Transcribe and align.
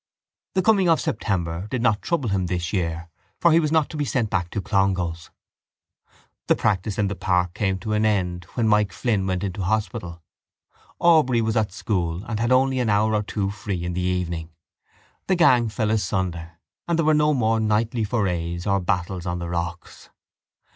The 0.55 0.63
coming 0.63 0.89
of 0.89 0.99
September 0.99 1.67
did 1.69 1.83
not 1.83 2.01
trouble 2.01 2.29
him 2.29 2.47
this 2.47 2.73
year 2.73 3.07
for 3.39 3.51
he 3.51 3.59
was 3.59 3.71
not 3.71 3.87
to 3.91 3.97
be 3.97 4.03
sent 4.03 4.31
back 4.31 4.49
to 4.49 4.59
Clongowes. 4.59 5.29
The 6.47 6.55
practice 6.55 6.97
in 6.97 7.07
the 7.07 7.15
park 7.15 7.53
came 7.53 7.77
to 7.77 7.93
an 7.93 8.03
end 8.03 8.45
when 8.55 8.67
Mike 8.67 8.93
Flynn 8.93 9.27
went 9.27 9.43
into 9.43 9.61
hospital. 9.61 10.23
Aubrey 10.97 11.39
was 11.39 11.55
at 11.55 11.71
school 11.71 12.23
and 12.25 12.39
had 12.39 12.51
only 12.51 12.79
an 12.79 12.89
hour 12.89 13.13
or 13.13 13.21
two 13.21 13.51
free 13.51 13.83
in 13.85 13.93
the 13.93 14.01
evening. 14.01 14.49
The 15.27 15.35
gang 15.35 15.69
fell 15.69 15.91
asunder 15.91 16.53
and 16.87 16.97
there 16.97 17.05
were 17.05 17.13
no 17.13 17.35
more 17.35 17.59
nightly 17.59 18.03
forays 18.03 18.65
or 18.65 18.79
battles 18.79 19.27
on 19.27 19.37
the 19.37 19.49
rocks. 19.49 20.09